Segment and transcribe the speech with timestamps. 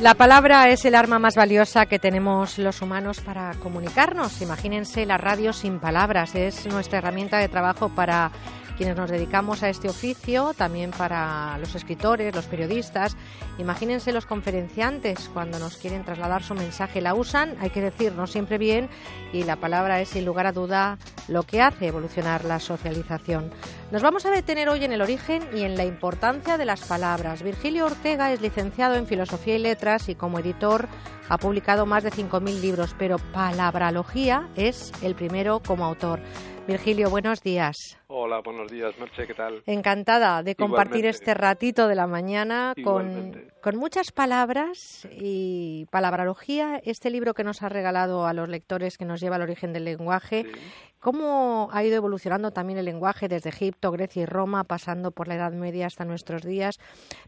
[0.00, 4.40] La palabra es el arma más valiosa que tenemos los humanos para comunicarnos.
[4.40, 6.34] Imagínense la radio sin palabras.
[6.34, 8.30] Es nuestra herramienta de trabajo para
[8.78, 13.14] quienes nos dedicamos a este oficio, también para los escritores, los periodistas.
[13.58, 17.02] Imagínense los conferenciantes cuando nos quieren trasladar su mensaje.
[17.02, 18.88] La usan, hay que decir, no siempre bien,
[19.34, 20.96] y la palabra es sin lugar a duda
[21.30, 23.50] lo que hace evolucionar la socialización.
[23.90, 27.42] Nos vamos a detener hoy en el origen y en la importancia de las palabras.
[27.42, 30.88] Virgilio Ortega es licenciado en Filosofía y Letras y como editor
[31.28, 36.20] ha publicado más de 5.000 libros, pero Palabralogía es el primero como autor.
[36.66, 37.98] Virgilio, buenos días.
[38.06, 39.62] Hola, buenos días, Merche, ¿qué tal?
[39.66, 47.10] Encantada de compartir este ratito de la mañana con, con, muchas palabras y palabralogía, este
[47.10, 50.46] libro que nos ha regalado a los lectores que nos lleva al origen del lenguaje.
[51.00, 55.36] ¿Cómo ha ido evolucionando también el lenguaje desde Egipto, Grecia y Roma, pasando por la
[55.36, 56.78] Edad Media hasta nuestros días?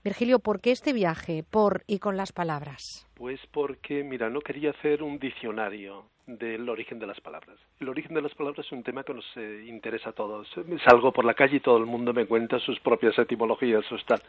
[0.05, 3.09] Virgilio, ¿por qué este viaje por y con las palabras?
[3.15, 7.57] Pues porque, mira, no quería hacer un diccionario del origen de las palabras.
[7.81, 10.47] El origen de las palabras es un tema que nos eh, interesa a todos.
[10.85, 14.21] Salgo por la calle y todo el mundo me cuenta sus propias etimologías o tal.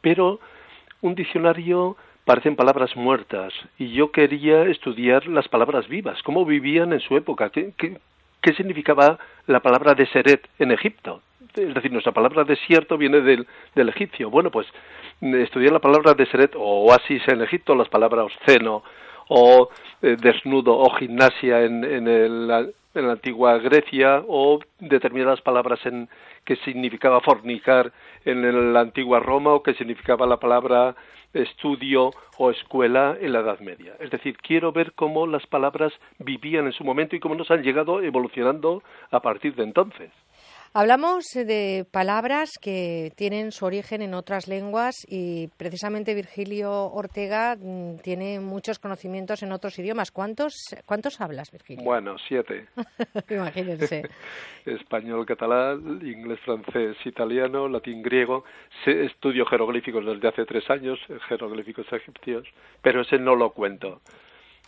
[0.00, 0.40] Pero
[1.00, 7.00] un diccionario parecen palabras muertas y yo quería estudiar las palabras vivas, cómo vivían en
[7.00, 8.00] su época, qué, qué,
[8.54, 11.22] significaba la palabra deseret en Egipto.
[11.54, 14.30] Es decir, nuestra palabra desierto viene del, del egipcio.
[14.30, 14.66] Bueno, pues
[15.20, 18.82] estudiar la palabra deseret o oasis en Egipto, las palabras seno,
[19.32, 19.70] o
[20.02, 26.08] eh, desnudo o gimnasia en, en, el, en, la antigua Grecia o determinadas palabras en
[26.44, 27.92] que significaba fornicar
[28.24, 30.96] en la antigua Roma o que significaba la palabra
[31.32, 33.94] estudio o escuela en la Edad Media.
[34.00, 37.62] Es decir, quiero ver cómo las palabras vivían en su momento y cómo nos han
[37.62, 40.10] llegado evolucionando a partir de entonces.
[40.72, 47.96] Hablamos de palabras que tienen su origen en otras lenguas y precisamente Virgilio Ortega mm,
[48.04, 50.12] tiene muchos conocimientos en otros idiomas.
[50.12, 50.54] ¿Cuántos,
[50.86, 51.82] cuántos hablas, Virgilio?
[51.82, 52.68] Bueno, siete.
[53.30, 54.08] Imagínense.
[54.64, 58.44] Español, catalán, inglés, francés, italiano, latín, griego.
[58.86, 62.46] Estudio jeroglíficos desde hace tres años, jeroglíficos egipcios,
[62.80, 64.00] pero ese no lo cuento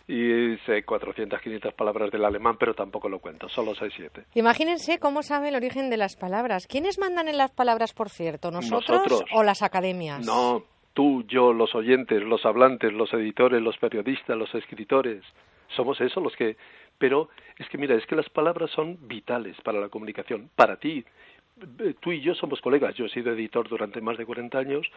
[0.07, 4.25] y sé 400, 500 palabras del alemán, pero tampoco lo cuento, solo 6, 7.
[4.35, 6.67] Imagínense cómo sabe el origen de las palabras.
[6.67, 8.51] ¿Quiénes mandan en las palabras, por cierto?
[8.51, 10.25] ¿Nosotros, o las academias?
[10.25, 15.23] No, tú, yo, los oyentes, los hablantes, los editores, los periodistas, los escritores.
[15.75, 16.57] Somos eso los que...
[16.97, 21.03] Pero es que mira, es que las palabras son vitales para la comunicación, para ti.
[22.01, 24.87] Tú y yo somos colegas, yo he sido editor durante más de 40 años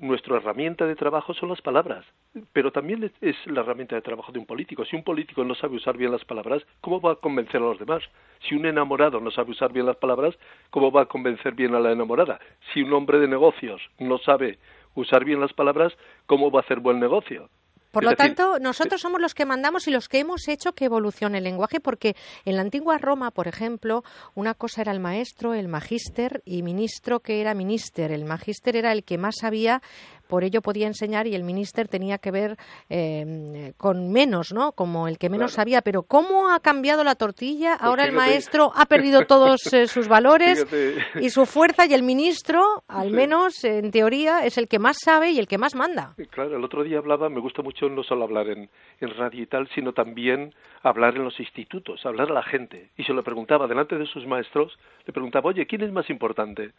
[0.00, 2.04] nuestra herramienta de trabajo son las palabras,
[2.52, 4.84] pero también es la herramienta de trabajo de un político.
[4.84, 7.78] Si un político no sabe usar bien las palabras, ¿cómo va a convencer a los
[7.78, 8.02] demás?
[8.48, 10.38] Si un enamorado no sabe usar bien las palabras,
[10.70, 12.38] ¿cómo va a convencer bien a la enamorada?
[12.72, 14.58] Si un hombre de negocios no sabe
[14.94, 15.96] usar bien las palabras,
[16.26, 17.48] ¿cómo va a hacer buen negocio?
[17.94, 21.38] Por lo tanto, nosotros somos los que mandamos y los que hemos hecho que evolucione
[21.38, 24.02] el lenguaje, porque en la antigua Roma, por ejemplo,
[24.34, 28.10] una cosa era el maestro, el magíster y ministro que era minister.
[28.10, 29.80] El magíster era el que más sabía
[30.28, 32.56] por ello podía enseñar y el minister tenía que ver
[32.88, 34.72] eh, con menos, ¿no?
[34.72, 35.82] Como el que menos sabía.
[35.82, 37.76] Pero ¿cómo ha cambiado la tortilla?
[37.78, 40.66] Pues Ahora el maestro ha perdido todos eh, sus valores
[41.20, 45.30] y su fuerza y el ministro, al menos en teoría, es el que más sabe
[45.30, 46.14] y el que más manda.
[46.30, 48.68] Claro, el otro día hablaba, me gusta mucho no solo hablar en,
[49.00, 52.90] en radio y tal, sino también hablar en los institutos, hablar a la gente.
[52.96, 56.72] Y se lo preguntaba delante de sus maestros, le preguntaba, oye, ¿quién es más importante?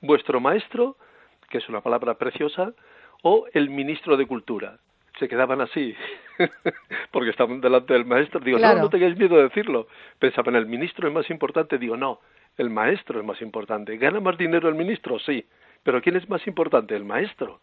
[0.00, 0.96] ¿Vuestro maestro
[1.48, 2.72] que es una palabra preciosa,
[3.22, 4.78] o el ministro de Cultura.
[5.18, 5.94] Se quedaban así,
[7.10, 8.40] porque estaban delante del maestro.
[8.40, 9.88] Digo, no, no tengáis miedo de decirlo.
[10.18, 11.78] Pensaban, el ministro es más importante.
[11.78, 12.20] Digo, no,
[12.58, 13.96] el maestro es más importante.
[13.96, 15.18] ¿Gana más dinero el ministro?
[15.18, 15.46] Sí.
[15.82, 16.94] Pero ¿quién es más importante?
[16.94, 17.60] El maestro.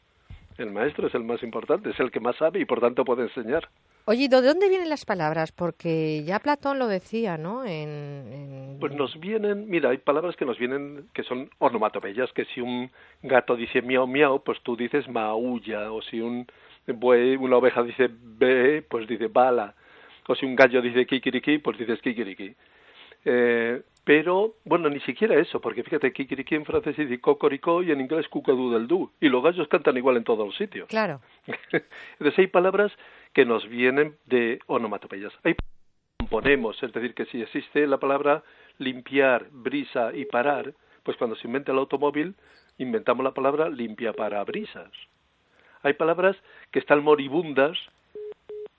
[0.57, 3.23] El maestro es el más importante, es el que más sabe y por tanto puede
[3.23, 3.67] enseñar.
[4.05, 5.51] Oye, ¿de dónde vienen las palabras?
[5.53, 7.61] Porque ya Platón lo decía, ¿no?
[8.79, 12.91] Pues nos vienen, mira, hay palabras que nos vienen que son onomatopeyas, que si un
[13.21, 16.45] gato dice miau miau, pues tú dices maulla, o si un
[16.87, 19.73] buey, una oveja dice be, pues dice bala,
[20.27, 22.53] o si un gallo dice kikiriki, pues dices kikiriki.
[23.23, 28.01] Eh, pero, bueno, ni siquiera eso, porque fíjate, Kikiriki en francés dice cocoricó y en
[28.01, 30.89] inglés del du y los gallos cantan igual en todos los sitios.
[30.89, 31.21] Claro.
[32.19, 32.91] Entonces hay palabras
[33.31, 35.33] que nos vienen de onomatopeyas.
[35.43, 35.55] Hay
[36.17, 38.43] componemos, es decir, que si existe la palabra
[38.77, 40.73] limpiar, brisa y parar,
[41.03, 42.35] pues cuando se inventa el automóvil,
[42.77, 44.91] inventamos la palabra limpia para brisas.
[45.81, 46.35] Hay palabras
[46.71, 47.77] que están moribundas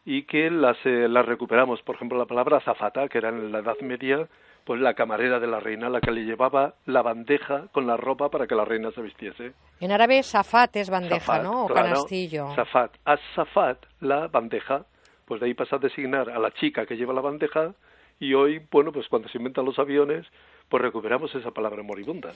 [0.04, 1.82] y que las, eh, las recuperamos.
[1.82, 4.28] Por ejemplo, la palabra azafata, que era en la Edad Media
[4.64, 8.30] pues la camarera de la reina, la que le llevaba la bandeja con la ropa
[8.30, 9.52] para que la reina se vistiese.
[9.80, 11.64] En árabe safat es bandeja, ¿no?
[11.64, 12.54] O canastillo.
[12.54, 12.92] Safat.
[13.04, 14.86] As-safat, la bandeja,
[15.26, 17.74] pues de ahí pasa a designar a la chica que lleva la bandeja
[18.18, 20.26] y hoy, bueno, pues cuando se inventan los aviones,
[20.68, 22.32] pues recuperamos esa palabra moribunda.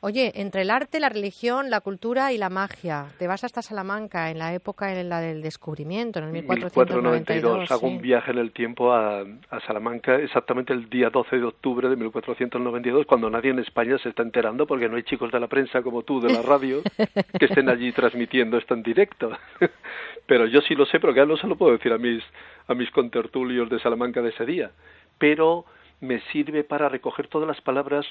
[0.00, 4.30] Oye, entre el arte, la religión, la cultura y la magia, te vas hasta Salamanca
[4.30, 7.70] en la época en la del descubrimiento, en el 1492.
[7.70, 11.88] Hago un viaje en el tiempo a, a, Salamanca exactamente el día 12 de octubre
[11.88, 15.46] de 1492, cuando nadie en España se está enterando porque no hay chicos de la
[15.46, 16.82] prensa como tú de la radio
[17.38, 19.30] que estén allí transmitiendo esto en directo.
[20.26, 22.22] Pero yo sí lo sé, pero ya no se lo puedo decir a mis,
[22.68, 24.70] a mis contertulios de Salamanca de ese día.
[25.18, 25.64] Pero
[26.02, 28.04] me sirve para recoger todas las palabras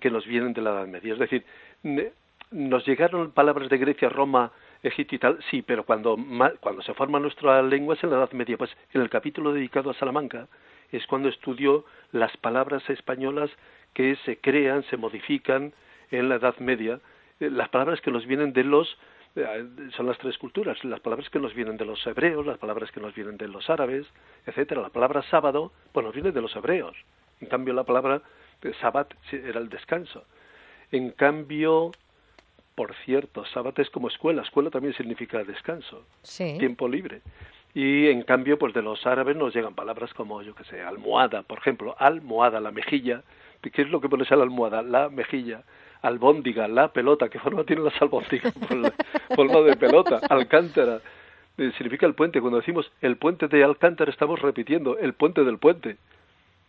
[0.00, 1.14] que nos vienen de la Edad Media.
[1.14, 1.44] Es decir,
[2.50, 4.52] nos llegaron palabras de Grecia, Roma,
[4.82, 6.16] Egipto y tal, sí, pero cuando,
[6.60, 8.58] cuando se forma nuestra lengua es en la Edad Media.
[8.58, 10.46] Pues en el capítulo dedicado a Salamanca
[10.92, 13.50] es cuando estudio las palabras españolas
[13.94, 15.72] que se crean, se modifican
[16.10, 17.00] en la Edad Media,
[17.40, 18.98] eh, las palabras que nos vienen de los
[19.36, 22.90] eh, son las tres culturas, las palabras que nos vienen de los hebreos, las palabras
[22.92, 24.06] que nos vienen de los árabes,
[24.44, 24.82] etcétera.
[24.82, 26.94] La palabra sábado, pues nos viene de los hebreos.
[27.42, 28.22] En cambio, la palabra
[28.80, 30.24] Sabbat era el descanso.
[30.92, 31.90] En cambio,
[32.76, 34.42] por cierto, Sabbat es como escuela.
[34.42, 36.04] Escuela también significa descanso,
[36.58, 37.20] tiempo libre.
[37.74, 41.42] Y en cambio, pues de los árabes nos llegan palabras como, yo qué sé, almohada,
[41.42, 43.22] por ejemplo, almohada, la mejilla.
[43.60, 44.82] ¿Qué es lo que pones a la almohada?
[44.82, 45.62] La mejilla.
[46.02, 47.28] Albóndiga, la pelota.
[47.28, 48.52] ¿Qué forma tiene las albóndigas?
[49.34, 50.20] forma de pelota.
[50.28, 51.00] Alcántara.
[51.58, 52.40] Eh, significa el puente.
[52.40, 55.96] Cuando decimos el puente de Alcántara, estamos repitiendo el puente del puente.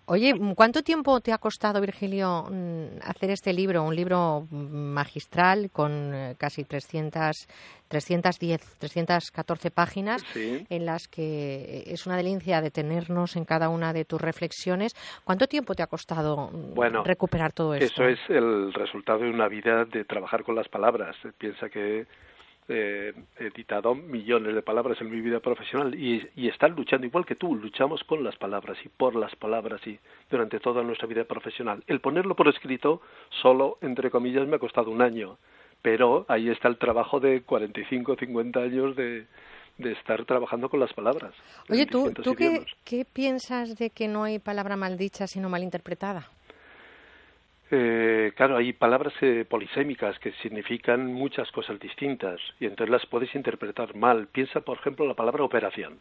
[0.05, 3.83] Oye, ¿cuánto tiempo te ha costado, Virgilio, mm, hacer este libro?
[3.83, 7.47] Un libro magistral con eh, casi 300,
[7.87, 14.19] 310, 314 páginas, en las que es una delicia detenernos en cada una de tus
[14.19, 14.93] reflexiones.
[15.23, 18.03] ¿Cuánto tiempo te ha costado mm, recuperar todo esto?
[18.03, 21.15] Eso es el resultado de una vida de trabajar con las palabras.
[21.37, 22.07] Piensa que
[22.69, 27.35] he editado millones de palabras en mi vida profesional y, y están luchando igual que
[27.35, 29.99] tú, luchamos con las palabras y por las palabras y
[30.29, 31.83] durante toda nuestra vida profesional.
[31.87, 33.01] El ponerlo por escrito
[33.41, 35.37] solo, entre comillas, me ha costado un año,
[35.81, 39.25] pero ahí está el trabajo de 45 o 50 años de,
[39.77, 41.33] de estar trabajando con las palabras.
[41.69, 46.29] Oye, ¿tú, ¿tú qué, qué piensas de que no hay palabra maldicha sino malinterpretada?
[47.71, 53.33] Eh, claro, hay palabras eh, polisémicas que significan muchas cosas distintas y entonces las puedes
[53.35, 54.27] interpretar mal.
[54.27, 55.99] Piensa, por ejemplo, la palabra operación.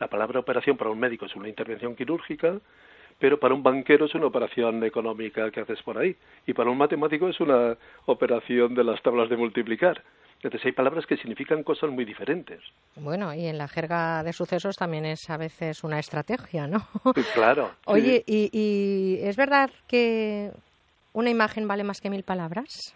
[0.00, 2.58] La palabra operación para un médico es una intervención quirúrgica,
[3.18, 6.16] pero para un banquero es una operación económica que haces por ahí
[6.46, 7.76] y para un matemático es una
[8.06, 10.02] operación de las tablas de multiplicar.
[10.42, 12.60] Entonces hay palabras que significan cosas muy diferentes.
[12.96, 16.88] Bueno, y en la jerga de sucesos también es a veces una estrategia, ¿no?
[17.34, 17.70] claro.
[17.86, 20.50] Oye, y, y, es verdad que
[21.12, 22.94] ¿Una imagen vale más que mil palabras?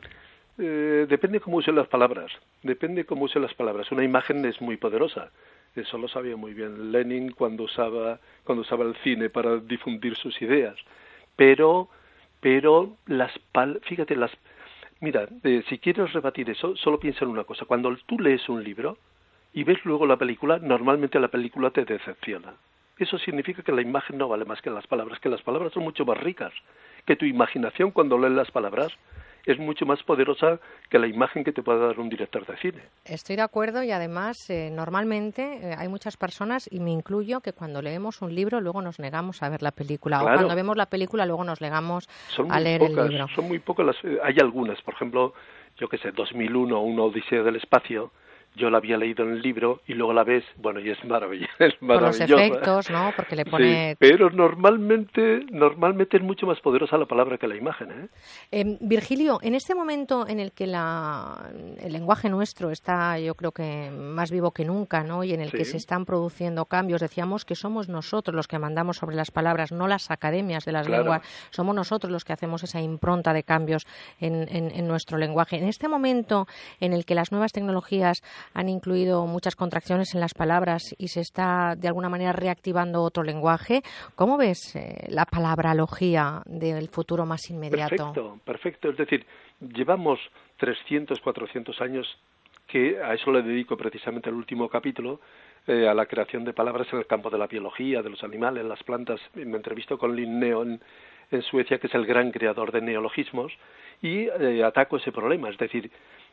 [0.59, 2.33] Eh, depende cómo use las palabras.
[2.63, 3.93] Depende cómo use las palabras.
[3.93, 5.31] Una imagen es muy poderosa.
[5.75, 10.41] Eso lo sabía muy bien Lenin cuando usaba, cuando usaba el cine para difundir sus
[10.41, 10.75] ideas.
[11.37, 11.91] Pero,
[12.41, 14.31] pero las pal fíjate, las,
[15.01, 17.67] mira, eh, si quieres rebatir eso, solo piensa en una cosa.
[17.67, 18.97] Cuando tú lees un libro
[19.53, 22.55] y ves luego la película, normalmente la película te decepciona.
[22.98, 25.82] Eso significa que la imagen no vale más que las palabras, que las palabras son
[25.82, 26.52] mucho más ricas
[27.04, 28.93] que tu imaginación cuando lees las palabras
[29.46, 30.58] es mucho más poderosa
[30.90, 32.82] que la imagen que te pueda dar un director de cine.
[33.05, 37.53] Estoy de acuerdo y además eh, normalmente eh, hay muchas personas, y me incluyo, que
[37.53, 40.86] cuando leemos un libro luego nos negamos a ver la película o cuando vemos la
[40.86, 42.08] película luego nos negamos
[42.50, 43.29] a leer el libro.
[43.34, 43.96] Son muy pocas las...
[44.05, 45.32] Eh, hay algunas, por ejemplo,
[45.79, 48.10] yo que sé, 2001, Una Odisea del Espacio,
[48.56, 51.53] yo la había leído en el libro y luego la ves, bueno, y es maravilloso.
[51.58, 53.13] Es Por los efectos, ¿no?
[53.17, 53.91] Porque le pone...
[53.91, 58.08] Sí, pero normalmente, normalmente es mucho más poderosa la palabra que la imagen, ¿eh?
[58.53, 58.79] ¿eh?
[58.81, 63.91] Virgilio, en este momento en el que la, el lenguaje nuestro está, yo creo que
[63.91, 65.25] más vivo que nunca, ¿no?
[65.25, 68.98] Y en el que se están produciendo cambios, decíamos que somos nosotros los que mandamos
[68.98, 72.81] sobre las palabras, no las academias de las lenguas, somos nosotros los que hacemos esa
[72.81, 73.86] impronta de cambios
[74.20, 75.56] en, en nuestro lenguaje.
[75.56, 76.46] En este momento
[76.81, 78.22] en el que las nuevas tecnologías
[78.55, 83.22] han incluido muchas contracciones en las palabras y se está de alguna manera reactivando otro
[83.22, 83.82] lenguaje.
[84.15, 87.96] ¿Cómo ves eh, la palabralogía del futuro más inmediato?
[87.96, 88.91] Perfecto, perfecto.
[88.91, 89.26] Es decir,
[89.60, 90.19] llevamos
[90.58, 92.06] 300, 400 años
[92.67, 95.20] que a eso le dedico precisamente el último capítulo,
[95.67, 98.65] eh, a la creación de palabras en el campo de la biología, de los animales,
[98.65, 99.20] las plantas.
[99.34, 100.81] Me entrevisto con Linneo en,
[101.31, 103.53] en Suecia, que es el gran creador de neologismos,
[104.03, 105.48] y eh, ataco ese problema.
[105.48, 105.91] Es decir,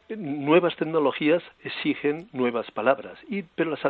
[0.09, 3.81] nuevas tecnologías exigen nuevas palabras, y, pero las,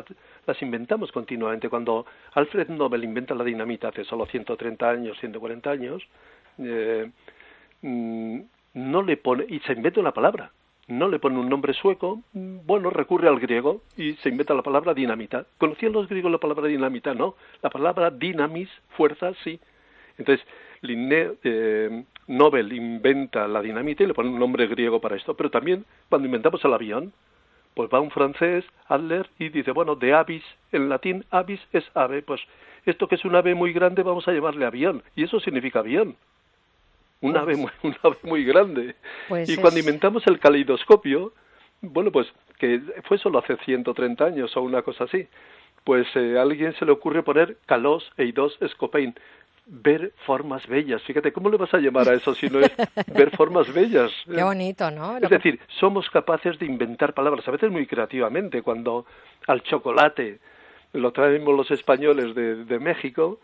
[0.46, 1.70] las inventamos continuamente.
[1.70, 6.03] Cuando Alfred Nobel inventa la dinamita hace solo 130 años, 140 años,
[6.60, 7.10] eh,
[7.82, 8.39] mm,
[8.75, 10.51] no le pone, y se inventa una palabra,
[10.88, 14.63] no le pone un nombre sueco, mm, bueno, recurre al griego y se inventa la
[14.63, 15.46] palabra dinamita.
[15.58, 17.13] ¿Conocían los griegos la palabra dinamita?
[17.13, 17.36] No.
[17.62, 19.60] La palabra dinamis, fuerza, sí.
[20.17, 20.46] Entonces,
[20.84, 25.86] eh, Nobel inventa la dinamita y le pone un nombre griego para esto, pero también
[26.10, 27.13] cuando inventamos el avión,
[27.74, 32.22] pues va un francés, Adler, y dice, bueno, de avis, en latín avis es ave,
[32.22, 32.42] pues
[32.86, 36.16] esto que es un ave muy grande vamos a llamarle avión, y eso significa avión.
[37.22, 38.96] Un ave muy, un ave muy grande.
[39.30, 41.34] Pues y cuando inventamos el caleidoscopio,
[41.82, 42.28] bueno, pues
[42.60, 45.28] que fue solo hace 130 años o una cosa así,
[45.84, 49.16] pues eh, a alguien se le ocurre poner calos eidos escopein,
[49.65, 51.01] ver formas bellas.
[51.03, 52.72] Fíjate, ¿cómo le vas a llamar a eso si no es
[53.08, 54.12] ver formas bellas?
[54.34, 55.17] Qué bonito, ¿no?
[55.17, 59.05] Es decir, somos capaces de inventar palabras, a veces muy creativamente, cuando
[59.48, 60.39] al chocolate
[60.93, 63.39] lo traemos los españoles de, de México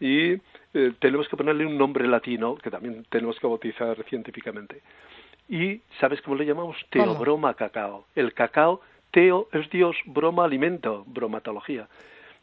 [0.00, 4.82] y eh, tenemos que ponerle un nombre latino, que también tenemos que bautizar científicamente.
[5.48, 6.76] Y, ¿sabes cómo le llamamos?
[6.90, 8.06] Teobroma cacao.
[8.14, 11.88] El cacao, teo es Dios, broma alimento, bromatología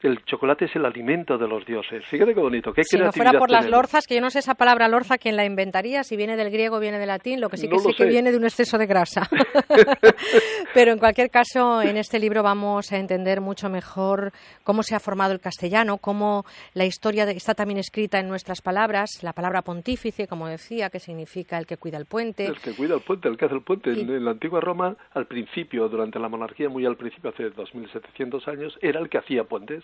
[0.01, 2.05] el chocolate es el alimento de los dioses.
[2.05, 4.53] Fíjate qué bonito, qué Si no fuera por las lorzas, que yo no sé esa
[4.53, 7.57] palabra lorza quién la inventaría, si viene del griego o viene del latín, lo que
[7.57, 9.27] sí que sé, que viene de un exceso de grasa.
[10.73, 14.31] Pero en cualquier caso, en este libro vamos a entender mucho mejor
[14.63, 19.23] cómo se ha formado el castellano, cómo la historia está también escrita en nuestras palabras,
[19.23, 22.45] la palabra pontífice, como decía, que significa el que cuida el puente.
[22.45, 23.91] El que cuida el puente, el que hace el puente.
[23.91, 28.77] En la antigua Roma, al principio, durante la monarquía, muy al principio, hace 2.700 años,
[28.81, 29.83] era el que hacía puentes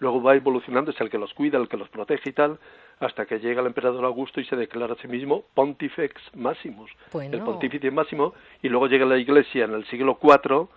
[0.00, 2.58] luego va evolucionando, es el que los cuida, el que los protege y tal,
[3.00, 7.40] hasta que llega el emperador Augusto y se declara a sí mismo Pontifex Maximus, el
[7.40, 10.68] pontífice máximo, y luego llega la Iglesia en el siglo IV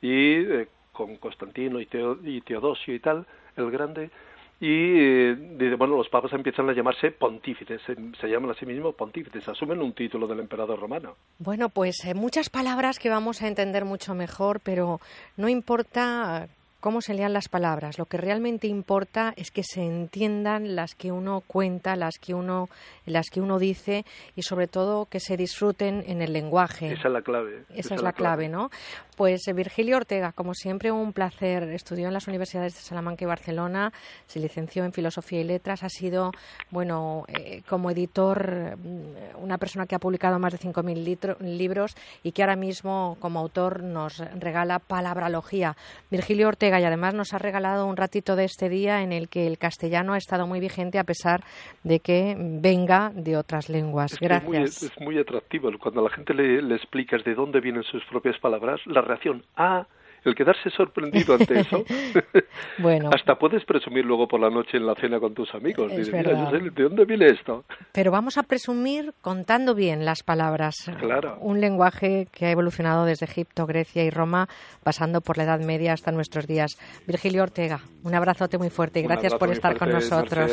[0.00, 4.10] y eh, con Constantino y, Teodosio y tal, el grande,
[4.58, 9.46] y eh, bueno, los papas empiezan a llamarse pontífices, se, llaman a sí mismos pontífices,
[9.46, 11.16] asumen un título del emperador romano.
[11.38, 14.98] Bueno, pues eh, muchas palabras que vamos a entender mucho mejor, pero
[15.36, 16.48] no importa
[16.86, 17.98] cómo se lean las palabras.
[17.98, 22.68] Lo que realmente importa es que se entiendan las que uno cuenta, las que uno,
[23.06, 24.04] las que uno dice
[24.36, 26.92] y sobre todo que se disfruten en el lenguaje.
[26.92, 27.64] Esa es la clave.
[27.74, 28.70] Esa, es la clave, ¿no?
[29.16, 31.64] Pues eh, Virgilio Ortega, como siempre, un placer.
[31.72, 33.92] Estudió en las universidades de Salamanca y Barcelona,
[34.26, 36.30] se licenció en Filosofía y Letras, ha sido,
[36.70, 42.30] bueno, eh, como editor, mm, una persona que ha publicado más de 5.000 libros y
[42.30, 45.76] que ahora mismo, como autor, nos regala palabralogía.
[46.12, 49.46] Virgilio Ortega y además nos ha regalado un ratito de este día en el que
[49.46, 51.42] el castellano ha estado muy vigente a pesar
[51.84, 54.18] de que venga de otras lenguas.
[54.20, 54.82] Gracias.
[54.82, 58.38] Es muy, atractivo cuando a la gente le, le explicas de dónde vienen sus propias
[58.38, 59.86] palabras, la reacción, ah,
[60.28, 61.84] el quedarse sorprendido ante eso,
[62.78, 65.90] bueno, hasta puedes presumir luego por la noche en la cena con tus amigos.
[65.92, 67.64] ¿de dónde viene esto?
[67.92, 70.90] Pero vamos a presumir contando bien las palabras.
[70.98, 71.38] Claro.
[71.40, 74.48] Un lenguaje que ha evolucionado desde Egipto, Grecia y Roma,
[74.82, 76.78] pasando por la Edad Media hasta nuestros días.
[77.06, 80.50] Virgilio Ortega, un abrazote muy fuerte y gracias por estar con nosotros.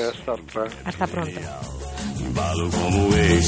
[0.86, 1.40] hasta pronto.